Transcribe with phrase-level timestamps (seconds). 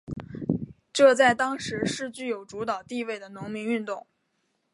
[0.91, 4.07] 这在当时是具有主导地位的农民运动。